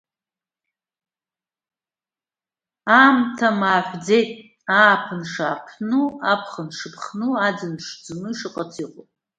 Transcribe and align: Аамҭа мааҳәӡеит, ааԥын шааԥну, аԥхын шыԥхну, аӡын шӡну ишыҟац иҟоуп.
Аамҭа 2.97 3.49
мааҳәӡеит, 3.59 4.29
ааԥын 4.81 5.23
шааԥну, 5.31 6.03
аԥхын 6.31 6.67
шыԥхну, 6.77 7.31
аӡын 7.47 7.73
шӡну 7.87 8.29
ишыҟац 8.33 8.73
иҟоуп. 8.83 9.09